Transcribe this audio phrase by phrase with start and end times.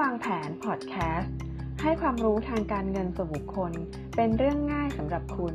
[0.00, 1.34] วางแผนพอดแคสต์
[1.82, 3.72] ให้ความรู้ทางการเงินส่วนบุคคล
[4.16, 5.54] เป็นเรื่องง่ายสำหรับคุณ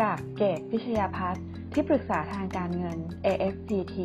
[0.00, 3.96] กับเกตพิชยาพัฒน์ที่ปรึกษาทางการเงิน AFPT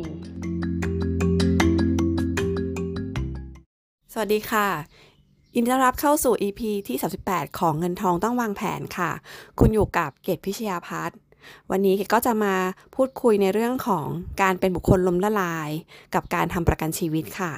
[4.12, 4.68] สวัสดีค่ะ
[5.54, 9.10] ยินดีต้อนรับเข้าสู่ EP ที่ 38 ของเงินทองต้องวางแผนค่ะ
[9.58, 11.18] คุณอยู่กับเกตพิชยาพัฒน์
[11.70, 12.54] วันนี้เกก็จะมา
[12.94, 14.06] พูดคุยในเรื่องของ
[14.42, 15.70] การเป็นบุคคลล้มละลาย
[16.14, 17.52] กับการทำประกันชีวิตค่ะ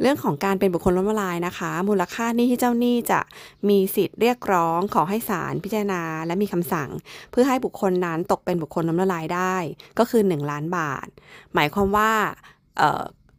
[0.00, 3.20] เรื่องของการเป็นบุคคลล้มละลายนะคะ มูลค่าหนี้ที่เจ้าหนี้จะ
[3.68, 6.90] มีสิทธิ์เรียกร้องขอให้ศาลพิจารณา และมีคำสั่ง
[7.30, 9.56] เพื่อให้บุคคลนั้นตกเป็นบุคคลล้มละลายได้
[9.98, 11.06] ก็คือ 1 ล้านบาท
[11.54, 12.12] หมายความว่า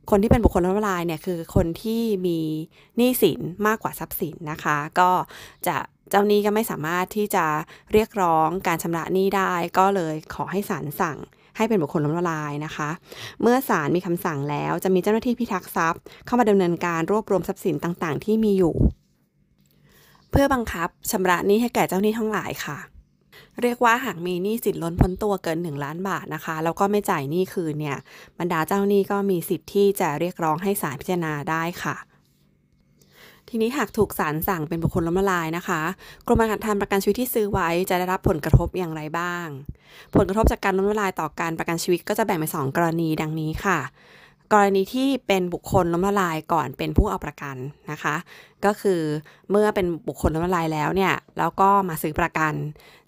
[0.10, 2.40] คนที่เป็นบุคคลล้มละลายเนี่ยคือคนที่มี
[2.98, 5.12] หนี้สินมากกว่าทรัพย์สินนะคะ ก็
[5.68, 5.78] จะ
[6.10, 7.46] เจ้าหนี้ก็ไม่สามารถที่จะ
[7.94, 11.18] เรียกร้องการชำระหนี้ได้ ก็เลยขอให้ศาลสั่ง
[11.58, 12.90] ให้เป็นบุคคลล้มละลายนะคะ
[13.42, 18.76] เมื่อศาลมีคำสั่งแล้วจะมีเจ้าหน้าที่พิทักษ์ทรัพย์ เข้ามาดำเนินการรวบรวมทรัพย์สินต่างๆ ที่มีอยู่
[20.32, 22.78] เพื่อบังคับชำระหนี้ให้แก่เจ้าหนี้ทั้งหลายค่ะ
[23.62, 27.98] เรียกว่าหากมีหนี้สินล้นพ้นตัวเกิน 1 ล้านบาทนะคะ แล้วก็ไม่จ่ายหนี้คืนเนี่ย
[28.40, 31.96] บรรดาเจ้าหนี้ก็มีสิทธิ์ที่จะเรียกร้องให้ศาลพิจารณาได้ค่ะ
[33.50, 35.82] ทีนี้หากถูกศาลสั่งเป็นบุคคลล้มละลายนะคะ
[36.28, 39.48] กรมธรรทำประกันชีวิตที่ซื้อไว้จะได้รับผลกระทบอย่างไรบ้าง
[40.16, 43.80] ผลกระทบจากการล้มละลายต่อการประกันชีวิตก็จะแบ่งเป็นสองกรณีดังนี้ค่ะ
[44.54, 47.56] กรณีที่เป็นบุคคลล้มละลายก่อนเป็นผู้เอาประกัน
[47.92, 48.16] นะคะ
[48.66, 49.02] ก็คือ
[49.52, 52.54] เมื่อเป็นบุคคลล้มละลายแล้วเนี่ยแล้วก็มาซื้อประกัน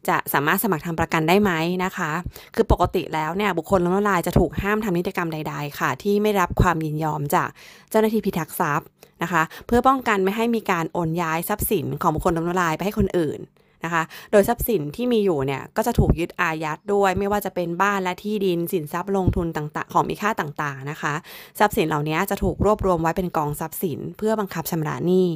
[0.10, 1.52] จะสามารถสมัครทำประกันได้ไหม
[1.84, 2.12] นะคะ
[2.56, 7.50] คือปกติแล้วเนี่ยบุคคลล้มละลายจะถูกห้ามทำนิติกรรมใด ๆ ค่ะ ที่ไม่รับความยินยอมจาก
[7.90, 8.88] เจ้าหน้าที่พิทักษ์ทรัพย์
[9.24, 13.40] นะคะ เพื่อป้องกันไม่ให้มีการโอนย้ายทรัพย์สินของบุคคลล้มละลายไปให้คนอื่น
[13.86, 21.14] นะคะ โดยทรัพย์สินที่มีอยู่เนี่ยก็จะถูกยึดอายัดด้วย ไม่ว่าจะเป็นบ้านและที่ดินสินทรัพย์ลงทุนต่างๆ ของมีค่าต่างๆนะคะ
[21.60, 25.30] ทรัพย์สินเหล่านี้จะถูกรวบรวมไว้เป็นกองทรัพย์สิน เพื่อบังคับชำระหนี้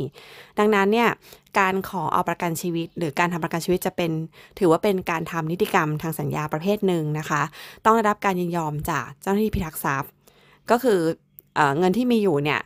[0.59, 1.09] ดังนั้นเนี่ย
[1.59, 4.11] การขอเอาประกันชีวิต หรือการทำประกันชีวิตจะเป็น
[4.59, 7.41] ถือว่าเป็นการทำนิติกรรมทางสัญญาประเภทหนึ่งนะคะ
[7.85, 10.11] ต้องได้รับการยินยอมจากเจ้าหน้าที่พิทักษ์ทรัพย์
[10.71, 10.99] ก็คือ
[11.55, 12.59] เอเงินที่มีอยู่เนี่ย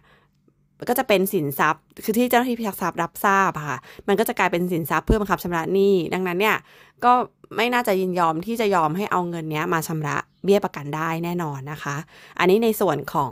[0.90, 3.78] ก็จะเป็นสินทรัพย์ คือที่เจ้าหน้าที่พิทักษ์ทรัพย์รับทราบค่ะ
[4.08, 6.58] มันก็จะกลายเป็นสินทรัพย์เพื่อบังคับชำระหนี้ ดังนั้นเนี่ย
[7.06, 7.14] ก็
[7.56, 11.96] ไม่น่าจะยินยอมที่จะยอมให้เอาเงินนี้มาชำระเบี้ยประกันได้แน่นอนนะคะ
[12.40, 13.32] อันนี้ในส่วนของ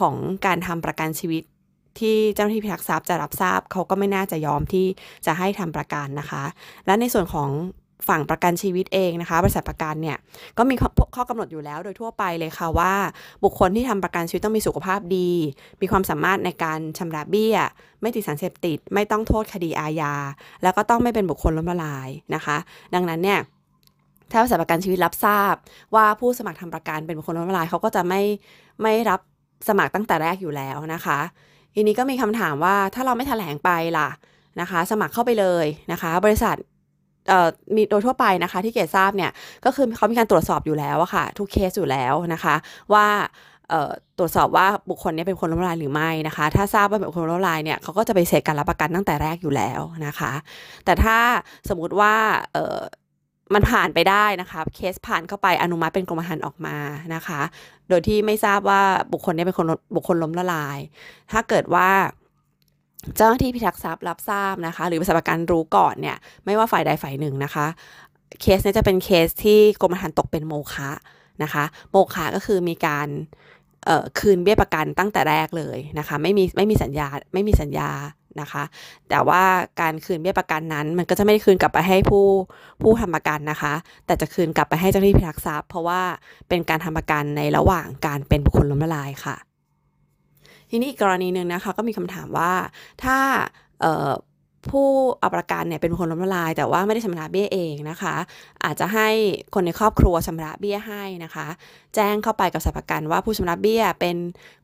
[0.00, 0.14] ของ
[0.46, 1.42] การทำประกันชีวิต
[1.98, 4.86] ที่เจ้าหน้าที่พิทักษ์ทรัพย์จะรับทราบเขาก็ไม่น่าจะยอมที่
[5.26, 6.44] จะให้ทำประกันนะคะ
[6.86, 7.50] และในส่วนของ
[8.08, 10.16] ฝั่งประกันชีวิตเองนะคะ บริษัทประกันเนี่ย
[10.58, 10.74] ก็มี
[11.16, 12.92] ข้อกำหนดอยู่แล้วโดยทั่วไปเลยค่ะว่า
[13.44, 15.30] บุคคลที่ทำประกันชีวิตต้องมีสุขภาพดี
[15.80, 17.56] มีความสามารถในการชำระเบี้ย
[18.00, 20.14] ไม่ติดสารเสพติด ไม่ต้องโทษคดีอาญา
[20.62, 22.56] แล้วก็ต้องไม่เป็นบุคคลล้มละลายนะคะ
[22.94, 23.40] ดังนั้นเนี่ย
[24.30, 25.54] ถ้าบริษัทประกันชีวิตรับทราบ
[25.94, 28.22] ว่าผู้สมัครทำประกันเป็นบุคคลล้มละลายเขาก็จะไม่
[28.82, 29.20] ไม่รับ
[29.68, 31.18] สมัครตั้งแต่แรกอยู่แล้วนะคะ
[31.74, 34.08] ทีนี้ก็มีคำถามว่าถ้าเราไม่แถลงไปล่ะ
[34.60, 36.56] นะคะ สมัครเข้าไปเลยนะคะ บริษัท
[37.74, 39.30] มีโดยทั่วไปนะคะที่เกดทราบเนี่ย
[39.64, 42.54] ก็คือเขามีการตรวจสอบอยู่แล้วอะค่ะทุกเคสอยู่แล้วนะคะ
[42.92, 43.06] ว่า
[44.18, 50.32] ตรวจสอบว่าบุคคลนี้เป็นคนล้มละลายหรือไม่นะคะ ถ้าทราบว่าเป็นคนล้มละลายเนี่ยเขาก็จะไปเสกการรับประกันตั้งแต่แรกอยู่แล้วนะคะ
[50.84, 51.16] แต่ถ้า
[51.68, 52.14] สมมุติว่า
[53.54, 56.76] มันผ่านไปได้นะคะเคสผ่านเข้าไปอนุมัติเป็นกรมธรรม์ออกมา
[57.14, 57.40] นะคะ
[57.88, 58.82] โดยที่ไม่ทราบว่า
[59.12, 60.78] บุคคลนี้เป็นคนบุคคลล้มละลาย
[61.32, 61.88] ถ้าเกิดว่า
[63.16, 67.66] เจ้าหน้าที่พิทักษ์ทรัพย์รับทราบนะคะ หรือบริษัทประกันรู้ก่อนเนี่ยไม่ว่าฝ่ายใดฝ่ายหนึ่งนะคะ
[68.40, 70.90] เคสนี้จะเป็นเคสที่กรมธรรม์ตกเป็นโมฆะ
[71.42, 73.08] นะคะ โมฆะก็คือมีการ
[74.18, 77.90] คืนเบี้ยประกันตั้งแต่แรกเลยนะคะ ไม่มีไม่มีสัญญาไม่มีสัญญา
[78.40, 78.64] นะคะ
[79.08, 79.42] แต่ว่า
[79.80, 82.26] การคืนเบี้ยประกันนั้น มันก็จะไม่ได้คืนกลับไปให้ผู้
[82.82, 83.74] ผู้ทำประกันนะคะ
[84.06, 86.00] แต่จะคืนกลับไปให้เจ้าหน้าที่พิทักษ์ทรัพย์ เพราะว่า
[86.48, 89.36] เป็นการทำประกันในระหว่างการเป็นบุคคลล้มละลายค่ะ
[90.70, 92.52] ทีนี้อีกกรณีหนึ่งนะคะก็มีคำถามว่า
[93.04, 93.18] ถ้า
[94.70, 94.88] ผู้
[95.20, 98.14] เอาประกันเนี่ยเป็นคนล้มละลาย แต่ว่าไม่ได้ชำระเบี้ยเองนะคะ
[98.64, 99.08] อาจจะให้
[99.54, 101.46] คนในครอบครัวชำระเบี้ยให้นะคะ
[101.94, 104.16] แจ้งเข้าไปกับสถาประกันว่าผู้ชำระเบี้ยเป็น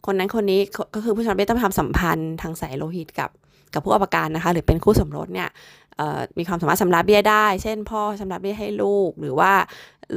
[0.07, 0.61] คนนั้นคนนี้
[0.95, 3.31] ก็คือผู้ชำระเบี้ยต้องทำสัมพันธ์ทางสายโลหิตกับ
[3.75, 5.49] กับผู้เอาประกันนะคะ หรือเป็นคู่สมรสเนี่ย
[6.39, 9.53] มีความสามารถชำระเบี้ยได้ เช่น พ่อชำระเบี้ยให้ลูกหรือว่า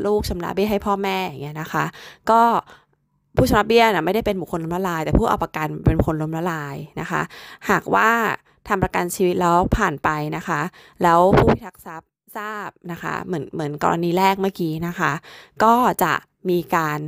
[0.06, 1.86] ลูกชำระเบี้ยให้พ่อแม่อย่างเงี้ยนะคะ
[2.32, 2.42] ก็
[3.36, 7.22] ผู้ชำระเบี้ยนะไม่ได้เป็นบุคคลล้มละลาย แต่ผู้เอาประกันเป็นคนล้มละลายนะคะ
[7.70, 8.10] หากว่า
[8.68, 10.62] ทำประกันชีวิตแล้วผ่านไปนะคะ
[11.04, 15.12] แล้วผู้พิทักษ์ทรัพย์ทราบนะคะ เหมือนเหมือนกรณีแรกเมื่อกี้นะคะ
[15.64, 15.74] ก็
[16.04, 16.14] จะ
[16.50, 17.00] มีการ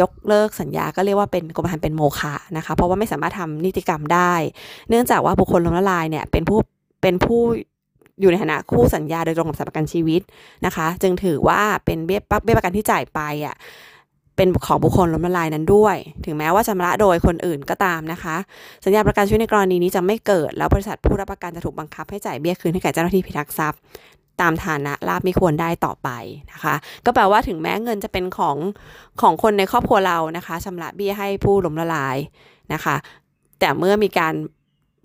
[0.00, 4.32] ยกเลิกสัญญาก็เรียกว่าเป็นกรมธรรม์เป็นโมฆะนะคะ เพราะว่าไม่สามารถทำนิติกรรมได้
[4.88, 6.58] เนื่องจากว่าบุคคลล้มละลายเนี่ยเป็นผู้
[7.02, 7.40] เป็นผู้
[8.20, 10.22] อยู่ในฐานะคู่สัญญาโดยตรงกับสถาประกันชีวิต
[10.66, 13.56] นะคะ จึงถือว่าเป็นเบี้ยเบี้ยประกันที่จ่ายไปอะ
[14.36, 18.36] เป็นของบุคคลล้มละลายนั้นด้วย ถึงแม้ว่าชำระโดยคนอื่นก็ตามนะคะ
[18.84, 23.80] สัญญาประกันชีวิตในกรณีนี้จะไม่เกิด แล้วบริษัทผู้รับประกันจะถูกบังคับให้จ่ายเบี้ยคืนให้แก่เจ้าหน้าที่พิทักษ์ทรัพย์
[24.40, 26.08] ตามฐานะลาบไม่ควรได้ต่อไป
[26.52, 26.74] นะคะ
[27.04, 28.56] ก็แปลว่าถึงแม้เงินจะเป็นของ
[29.20, 32.16] ของคนในครอบครัวเรานะคะชำระเบี้ยให้ผู้ล้มละลาย
[32.72, 32.96] นะคะ
[33.60, 34.34] แต่เมื่อมีการ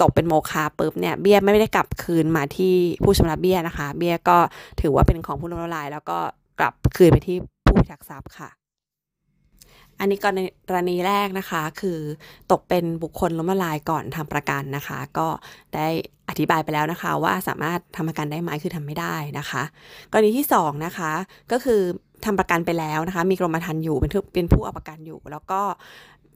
[0.02, 4.38] ตกเป็นโมฆะปุ๊บเนี่ยเบี้ยไม่ได้กลับคืนมาที่ผู้ชำระเบี้ยนะคะ เบี้ยก็
[4.82, 6.18] ถือว่าเป็นของผู้ล้มละลาย แล้วก็
[6.60, 8.61] กลับคืนไปที่ผู้พิทักษ์ทรัพย์ค่ะ
[10.02, 10.20] อันนี้
[10.70, 12.00] กรณีแรกนะคะ คือ
[12.52, 15.28] ตกเป็นบุคคลล้มละลายก่อนทำประกันนะคะ ก็
[15.76, 15.88] ได้
[16.30, 19.64] อธิบายไปแล้วนะคะ ว่าสามารถทำประกันได้ไหมคือทำไม่ได้นะคะ
[20.12, 21.12] กรณีที่2นะคะ
[21.52, 21.82] ก็คือ
[22.26, 25.62] ทำประกันไปแล้วนะคะ มีกรมธรรม์อยู่เป็นเป็นผู้เอาประกันอยู่ แล้วก็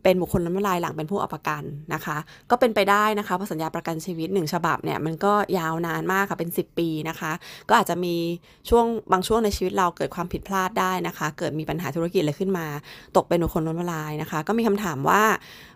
[0.05, 1.63] เป็นบุคคลล้มละลายหลังเป็นผู้เอาประกัน
[1.93, 2.17] นะคะ
[2.49, 7.31] ก็เป็นไปได้นะคะเพราะสัญญาประกันชีวิต 1 ฉบับเนี่ยมันก็ยาวนานมากค่ะเป็น 10 ปีนะคะ
[7.69, 8.15] ก็อาจจะมี
[8.69, 12.67] ช่วงบางช่วงในชีวิตเราเกิดความผิดพลาดได้นะคะ เกิดมีปัญหาธุรกิจอะไรขึ้นมา
[13.15, 15.23] ตกเป็นบุคคลล้มละลายนะคะ ก็มีคำถามว่า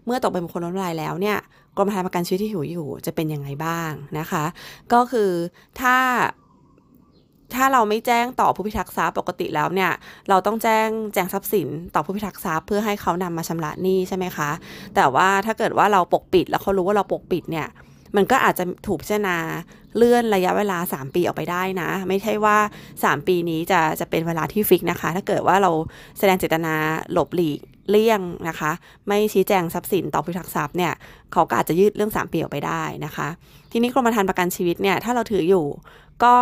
[0.05, 1.37] เมื่อตกเป็นบุคคลล้มละลายแล้วเนี่ย
[1.77, 4.43] กรมธรรม์ประกันชีวิตที่อยู่อยู่จะเป็นยังไงบ้างนะคะ
[4.93, 5.31] ก็คือ
[5.81, 5.95] ถ้า
[7.55, 9.91] ถ้าเราไม่แจ้งต่อผู้พิทักษ์ทรัพย์ปกติแล้วเนี่ย
[10.29, 14.49] เราต้องแจ้งแจ้งทรัพย์สินต่อผู้พิทักษ์ทรัพย์เพื่อให้เขานำมาชำระหนี้ใช่ไหมคะ
[14.95, 17.67] แต่ว่าถ้าเกิดว่าเราปกปิดแล้วเขารู้ว่าเราปกปิดเนี่ย
[18.15, 19.37] มันก็อาจจะถูกพิจารณา
[19.97, 22.57] เลื่อนระยะเวลา 3 ปีออกไปได้นะ ไม่ใช่ว่า
[22.93, 25.71] 3 ปีนี้จะจะเป็นเวลาที่ฟิกนะคะ ถ้าเกิดว่าเรา
[26.17, 26.75] แสดงเจตนา
[27.11, 27.59] หลบหลีก
[27.89, 28.71] เลี่ยงนะคะ
[29.07, 30.93] ไม่ชี้แจงทรัพย์สินต่อผู้พิทักษ์ทรัพย์เนี่ย
[31.33, 33.27] เขาก็อาจจะยืดเรื่อง 3 ปีออกไปได้นะคะ
[33.71, 35.65] ทีนี้กรมธรรม์ประกันชีวิตเนี่ยถ้าเราถืออยู่
[36.23, 36.35] ก็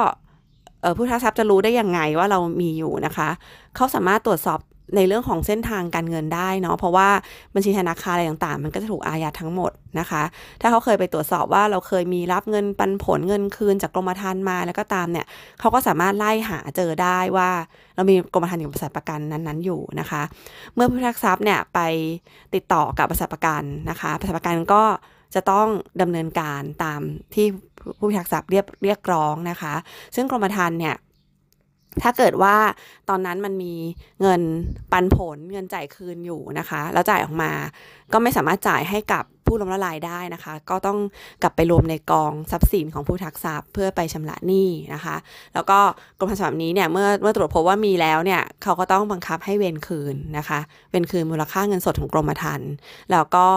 [0.98, 3.30] ผู้ทักทรัพย์จะรู้ได้ยังไงว่าเรามีอยู่นะคะ
[3.76, 4.60] เขาสามารถตรวจสอบ
[4.96, 7.10] ในเรื่องของเส้นทางการเงินได้เนาะเพราะว่า
[7.56, 10.24] บัญชีธนาคารอะไรต่างๆ มันก็จะถูกอายัดทั้งหมดนะคะ
[10.62, 15.26] ถ้าเขาเคยไปตรวจสอบว่าเราเคยมีรับเงินปันผลเงินคืนจากกรมธรรม์มาแล้วก็ตามเนี่ย
[15.60, 17.50] เขาก็สามารถไล่หาเจอได้ว่า
[17.96, 20.22] เรามีกรมธรรม์อยู่บริษัทประกันนั้นๆอยู่นะคะ
[20.76, 21.80] เมื่อผู้ทักทรัพย์เนี่ยไป
[22.56, 24.84] ติดต่อกับบริษัทประกันนะคะบริษัทประกันก็
[25.36, 25.68] จะต้อง
[26.02, 27.02] ดำเนินการตาม
[27.34, 27.48] ที่
[27.98, 29.74] ผู้พิทักษ์ทรัพย์เรียกเรียกร้องนะคะ
[30.16, 30.96] ซึ่งกรมธรรม์เนี่ย
[32.04, 32.56] ถ้าเกิดว่า
[33.10, 33.74] ตอนนั้นมันมี
[34.22, 34.42] เงิน
[34.92, 37.52] ปันผลเงินจ่ายคืนอยู่นะคะ แล้วจ่ายออกมา
[38.14, 40.98] ก็ไม่สามารถจ่ายให้กับผู้ล้มละลายได้นะคะ ก็ต้อง
[41.42, 45.16] กลับไปรวมในกองทรัพย์สินของผู้ทักทรัพย์เพื่อไปชำระหนี้นะคะ
[45.54, 45.80] แล้วก็
[46.20, 50.60] กรมธรรม์ฉบับนี้เนี่ยเมื่อเมื่อตรวจพบว่ามีแล้วเนี่ยเขาก็ต้องบังคับให้เวนคืนนะคะ
[50.92, 52.72] เวนคืนมูลค่าเงินสดของกรมธรรม์
[53.12, 53.48] แล้วก็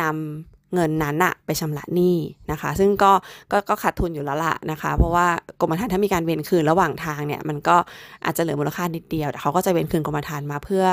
[0.00, 2.16] นำ เงินนั้นอะไปชำระหนี้
[2.50, 3.12] นะคะ ซึ่งก็
[3.52, 5.26] ก็ก็ขาดทุนอยู่แล้วล่ะนะคะ เพราะว่า
[5.60, 7.76] กรมธรรม์ถ้ามีการเวนคืนระหว่างทางเนี่ยมันก็
[8.24, 10.84] อาจจะเหลือมูลค่านิดเดียวแต่เขาก็จะเวนคืนกรมธรรม์มาเพื่อ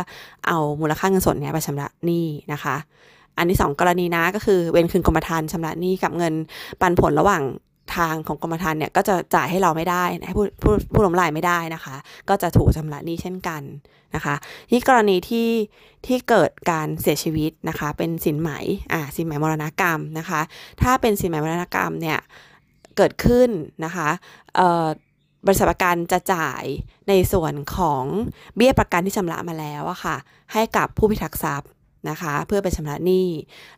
[0.47, 2.75] เอามูลค่าเงินสดเนี้ยไปชำระหนี้นะคะ
[3.37, 6.33] อันที่ 2 กรณีนะก็คือเวนคืนกรมธรรม์ชำระหนี้กับเงิน
[6.81, 7.43] ปันผลระหว่าง
[7.95, 11.95] ทางของกรมธรรม์เนี่ยก็จะจ่ายให้เราไม่ได้ให้ผู้ผู้ผู้ล้มลายไม่ได้นะคะ
[12.29, 13.61] ก็จะถูกชำระหนี้เช่นกัน
[14.15, 14.35] นะคะ
[14.71, 15.49] นี่กรณีที่
[16.05, 18.51] ที่เกิดการเสียชีวิตนะคะ เป็นสินไหม
[18.93, 20.41] อ่าสินไหมมรณกรรมนะคะ
[20.81, 22.19] ถ้าเป็นสินไหมมรณกรรมเนี่ย
[22.97, 23.49] เกิดขึ้น
[23.85, 24.09] นะคะ
[24.55, 24.87] เอ่อ
[25.45, 26.63] บริษัทประกันจะจ่าย
[27.09, 28.03] ในส่วนของ
[28.55, 30.15] เบี้ยประกันที่ชำระมาแล้วอะค่ะ
[30.53, 31.69] ให้กับผู้พิทักษ์ทรัพย์
[32.09, 33.27] นะคะ เพื่อไปชำระหนี้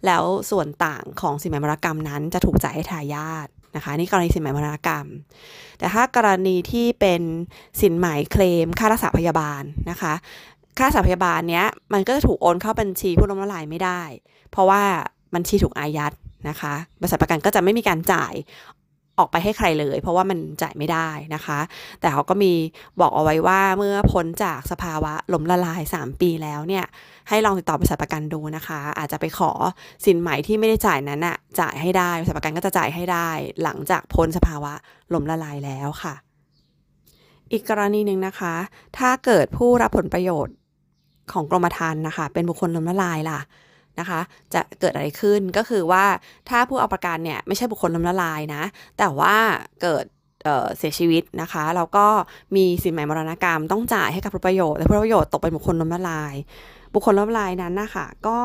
[0.06, 5.06] แล้วส่วนต่างของสินไหมมรณกรรมนั้นจะถูกจ่ายให้ทายาท นะคะนี่กรณีสินไหมมรณกรรม
[5.78, 7.22] แต่ถ้ากรณีที่เป็น
[7.82, 10.14] สินไหมเคลมค่ารักษาพยาบาลนะคะ
[10.78, 14.02] ค่ารักษาพยาบาลเนี้ยมันก็จะถูกโอนเข้าบัญชีผู้ล้มละลายไม่ได้
[14.52, 14.84] เพราะว่า
[15.36, 16.14] บัญชีถูกอายัด
[16.50, 18.34] นะคะบริษัทประกันก็จะไม่มีการจ่าย
[19.20, 21.60] ออกไปให้ใครเลย เพราะว่ามันจ่ายไม่ได้นะคะ
[22.00, 22.54] แต่เขาก็มี
[23.00, 26.86] บอกเอาไว้ว่าเมื่อพ้นจากสภาวะล้มละลาย 3 ปีแล้วเนี่ย
[27.30, 29.52] ให้ลองติดต่อบริษัทประกันดูนะคะ อาจจะไปขอ
[30.06, 33.30] สินใหม่ที่ไม่ได้จ่ายนั้นอะจ่ายให้ได้บริษัทประกันก็จะจ่ายให้ได้
[33.64, 34.74] หลังจากพ้นสภาวะ
[35.14, 36.14] ล้มละลายแล้วค่ะ
[37.52, 38.54] อีกกรณีหนึ่งนะคะ
[38.98, 40.56] ถ้าเกิดผู้รับผลประโยชน์
[41.32, 43.40] ของกรมธรรม์นะคะ เป็นบุคคลล้มละลายล่ะ
[44.00, 44.22] นะคะ
[44.54, 46.06] จะเกิดอะไรขึ้นก็คือว่า
[46.50, 48.64] ถ้าผู้เอาประกันเนี่ยไม่ใช่บุคคลล้มละลายนะ
[48.98, 49.36] แต่ว่า
[49.82, 50.06] เกิด
[50.78, 52.08] เสียชีวิตนะคะแล้วก็
[52.56, 56.36] มีสินไหมมรณกรรมต้องจ่ายให้กับผู้ประโยชน์และผู้ประโยชน์ตกเป็นบุคคลล้มละลาย
[56.94, 58.40] บุคคลล้มละลายนั้นนะคะก็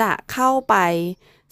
[0.00, 0.74] จะเข้าไป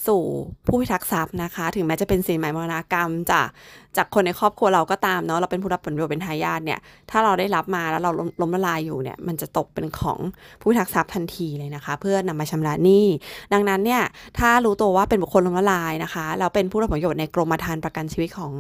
[0.07, 0.23] สู่
[0.67, 3.49] ผู้พิทักษ์ทรัพย์นะคะ ถึงแม้จะเป็นสินไหมมรณกรรมจาก
[3.97, 6.79] จากคนในครอบครัวเราก็ตามเนาะเราเป็นผู้รับผลประโยชน์เป็นทายาทเนี่ย
[7.11, 10.19] ถ้าเราได้รับมาแล้วเราล้มละลายอยู่เนี่ยมันจะตกเป็นของ
[10.61, 13.07] ผู้พิทักษ์ทรัพย์ทันทีเลยนะคะ เพื่อนำมาชำระหนี้
[13.53, 14.03] ดังนั้นเนี่ย
[14.39, 18.53] ถ้ารู้ตัวว่าเป็นบุคคลล้มละลายนะคะเราเป็นผู้รับผลประโยชน์ในกรมธรรม์ประกันชีวิตของ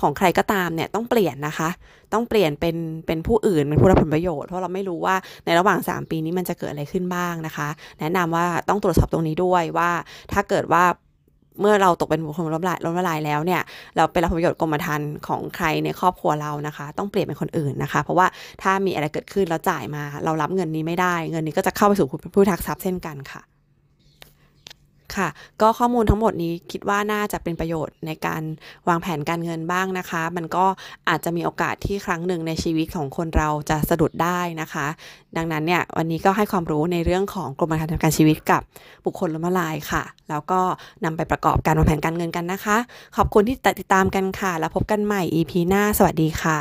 [0.00, 1.68] ของใครก็ตามเนี่ยต้องเปลี่ยนนะคะ
[2.12, 2.76] ต้องเปลี่ยนเป็น
[3.06, 5.14] เป็นผู้อื่นเป็นผู้รับผลประโยชน์เพราะเราไม่รู้ว่า
[5.44, 7.68] ในระหว่าง 3 ปีนี้มันจะเกิดอะไรขึ้นบ้างนะคะ
[8.00, 9.90] แนะนำว่าต้องตรวจสอบตรงนี้ด้วยว่า
[10.32, 10.84] ถ้าเกิดว่า
[11.60, 13.60] เมื่อเราตกเป็นบุคคลล้มละลายล้มละลายแล้วเนี่ย
[13.96, 18.26] เราเป็นรับผลประโยชน์กรมธรรม์ของใครในครอบครัวเรานะคะ ต้องเปลี่ยนเป็นคนอื่นนะคะ เพราะว่า
[18.62, 23.42] ถ้ามีอะไรเกิดขึ้นแล้วจ่ายมา เรารับเงินนี้ไม่ได้ เงินนี้ก็จะเข้าไปสู่ผู้ทักทรัพย์เช่นกันค่ะ
[25.16, 25.28] ค่ะ
[25.60, 28.42] ก็ข้อมูลทั้งหมดนี้คิดว่าน่าจะเป็นประโยชน์ในการ
[28.88, 30.64] วางแผนการเงินบ้างนะคะ มันก็
[31.08, 34.86] อาจจะมีโอกาสที่ครั้งหนึ่งในชีวิตของคนเราจะสะดุดได้นะคะ
[35.36, 38.62] ดังนั้นเนี่ยวันนี้ก็ให้ความรู้ในเรื่องของกรมธรรม์ทางการชีวิตกับ
[39.04, 40.60] บุคคลล้มละลายค่ะ แล้วก็
[41.04, 42.76] นำไปประกอบการวางแผนการเงินกันนะคะ
[43.16, 46.58] ขอบคุณที่ติดตามกันค่ะ แล้วพบกันใหม่ EP หน้า สวัสดีค่ะ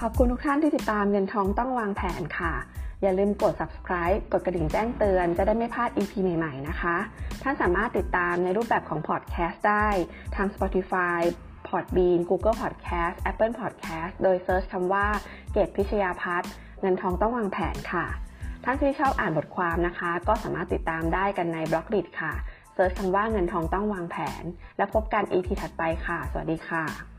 [0.00, 2.52] ขอบคุณทุกท่านที่ติดตามเงินทองต้องวางแผนค่ะ
[3.02, 6.96] อย่าลืมกด subscribe กดกระดิ่งแจ้งเตือนจะได้ไม่พลาด EP ใหม่ๆนะคะ
[7.42, 9.88] ท่านสามารถติดตามในรูปแบบของ podcast ได้
[10.36, 11.20] ทาง Spotify
[11.68, 15.06] Podbean Google Podcast Apple Podcast โดยเซิร์ชคำว่า
[15.52, 16.50] เกตพิชยาพัฒน์
[16.80, 18.06] เงินทองต้องวางแผนค่ะ
[18.64, 22.32] ท่านที่ชอบอ่านบทความนะคะ ก็สามารถติดตามได้กันในบล็อกดิค่ะ
[22.74, 24.44] เซิร์ชคำว่าเงินทองต้องวางแผน
[24.76, 27.17] แล้วพบกัน EP ถัดไปค่ะ สวัสดีค่ะ